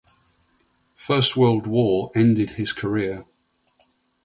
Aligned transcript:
First 0.95 1.37
World 1.37 1.67
War 1.67 2.11
ended 2.15 2.51
his 2.57 2.73
career. 2.73 3.23